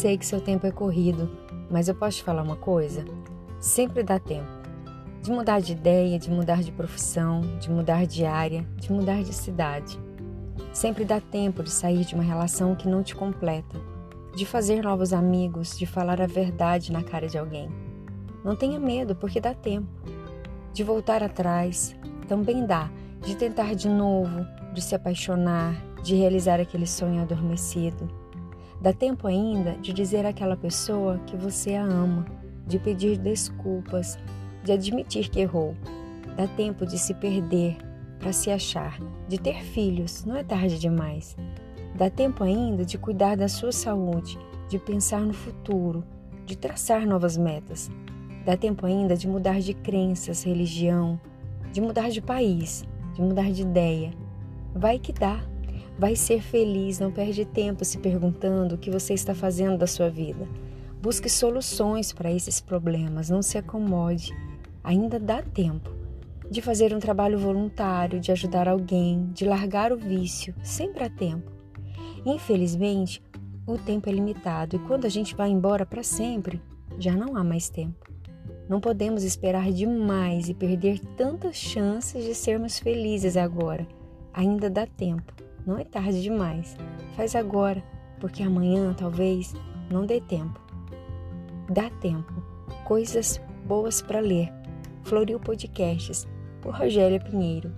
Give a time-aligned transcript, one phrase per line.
[0.00, 1.30] sei que seu tempo é corrido,
[1.70, 3.04] mas eu posso te falar uma coisa?
[3.58, 4.48] Sempre dá tempo.
[5.20, 9.34] De mudar de ideia, de mudar de profissão, de mudar de área, de mudar de
[9.34, 10.00] cidade.
[10.72, 13.78] Sempre dá tempo de sair de uma relação que não te completa,
[14.34, 17.70] de fazer novos amigos, de falar a verdade na cara de alguém.
[18.42, 19.86] Não tenha medo, porque dá tempo.
[20.72, 21.94] De voltar atrás,
[22.26, 22.90] também dá,
[23.20, 28.19] de tentar de novo, de se apaixonar, de realizar aquele sonho adormecido.
[28.80, 32.24] Dá tempo ainda de dizer àquela pessoa que você a ama,
[32.66, 34.18] de pedir desculpas,
[34.64, 35.76] de admitir que errou.
[36.34, 37.76] Dá tempo de se perder
[38.18, 38.98] para se achar,
[39.28, 41.36] de ter filhos, não é tarde demais.
[41.94, 46.02] Dá tempo ainda de cuidar da sua saúde, de pensar no futuro,
[46.46, 47.90] de traçar novas metas.
[48.46, 51.20] Dá tempo ainda de mudar de crenças, religião,
[51.70, 52.84] de mudar de país,
[53.14, 54.12] de mudar de ideia.
[54.74, 55.49] Vai que dá.
[56.00, 60.08] Vai ser feliz, não perde tempo se perguntando o que você está fazendo da sua
[60.08, 60.48] vida.
[61.02, 64.34] Busque soluções para esses problemas, não se acomode.
[64.82, 65.90] Ainda dá tempo
[66.50, 71.52] de fazer um trabalho voluntário, de ajudar alguém, de largar o vício, sempre há tempo.
[72.24, 73.22] Infelizmente,
[73.66, 76.62] o tempo é limitado e quando a gente vai embora para sempre,
[76.98, 78.10] já não há mais tempo.
[78.66, 83.86] Não podemos esperar demais e perder tantas chances de sermos felizes agora.
[84.32, 85.49] Ainda dá tempo.
[85.66, 86.76] Não é tarde demais.
[87.16, 87.82] Faz agora,
[88.18, 89.54] porque amanhã talvez
[89.90, 90.60] não dê tempo.
[91.68, 92.32] Dá tempo.
[92.84, 94.52] Coisas boas para ler.
[95.04, 96.26] Floril Podcasts,
[96.60, 97.72] por Rogéria Pinheiro.